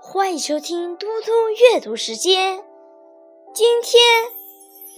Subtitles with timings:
[0.00, 2.64] 欢迎收听嘟嘟阅读时间。
[3.52, 4.00] 今天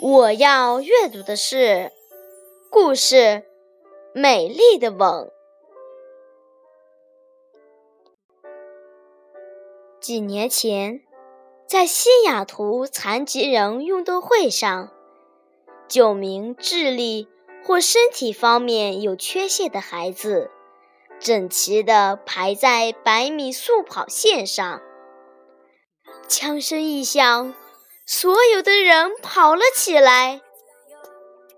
[0.00, 1.92] 我要阅读的是
[2.70, 3.16] 故事
[4.12, 4.98] 《美丽的吻》。
[10.00, 11.02] 几年前，
[11.66, 14.92] 在西雅图残疾人运动会上，
[15.88, 17.28] 九名智力
[17.64, 20.50] 或身体方面有缺陷的孩子。
[21.20, 24.80] 整齐地排在百米速跑线上，
[26.28, 27.54] 枪声一响，
[28.06, 30.40] 所有的人跑了起来。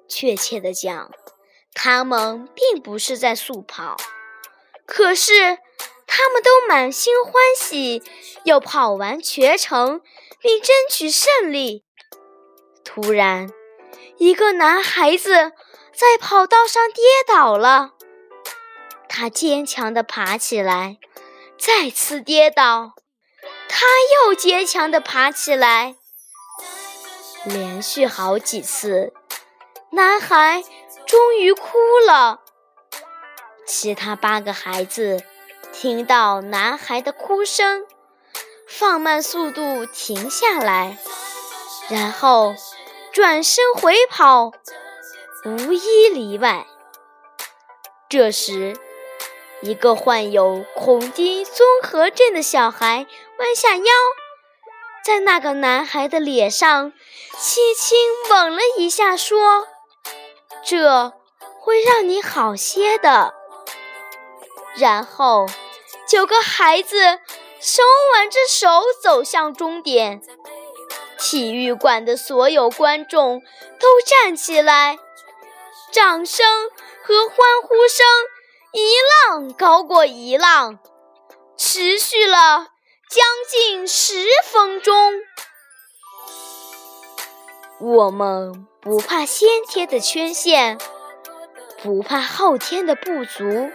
[0.09, 1.12] 确切的讲，
[1.74, 3.96] 他们并不是在速跑，
[4.86, 5.59] 可是
[6.06, 8.02] 他们都满心欢喜，
[8.45, 10.00] 要跑完全程
[10.41, 11.84] 并争取胜利。
[12.83, 13.52] 突然，
[14.16, 15.52] 一个男孩子
[15.92, 17.92] 在跑道上跌倒了。
[19.12, 20.98] 他坚强地爬起来，
[21.58, 22.94] 再次跌倒，
[23.69, 25.97] 他又坚强地爬起来，
[27.44, 29.12] 连续好几次，
[29.91, 30.62] 男孩
[31.05, 32.41] 终于哭了。
[33.67, 35.24] 其他八个孩子
[35.72, 37.84] 听到男孩的哭声，
[38.69, 40.97] 放慢速度停下来，
[41.89, 42.55] 然后
[43.12, 44.52] 转身回跑，
[45.45, 46.64] 无一例外。
[48.08, 48.78] 这时。
[49.62, 53.06] 一个患有恐低综合症的小孩
[53.39, 53.84] 弯下腰，
[55.05, 56.92] 在那个男孩的脸上
[57.39, 57.98] 轻轻
[58.30, 59.67] 吻了一下，说
[60.64, 61.12] ：“这
[61.58, 63.34] 会让你好些的。”
[64.77, 65.47] 然后，
[66.08, 67.19] 九个孩子
[67.61, 67.83] 手
[68.14, 68.67] 挽着手
[69.02, 70.22] 走向终点。
[71.19, 73.42] 体育馆的所有观众
[73.78, 74.98] 都站起来，
[75.92, 76.47] 掌声
[77.02, 78.06] 和欢呼声。
[78.73, 78.81] 一
[79.33, 80.79] 浪高过一浪，
[81.57, 82.69] 持续了
[83.08, 84.95] 将近十分钟。
[87.80, 90.79] 我们不怕先天的缺陷，
[91.83, 93.70] 不怕后天的不足，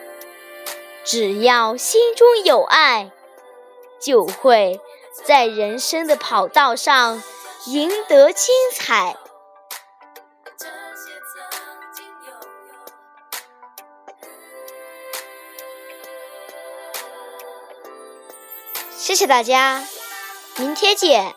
[1.04, 3.12] 只要心中有爱，
[4.00, 4.80] 就会
[5.26, 7.22] 在人生的跑道上
[7.66, 9.18] 赢得精彩。
[19.06, 19.84] 谢谢大家，
[20.58, 21.36] 明天见。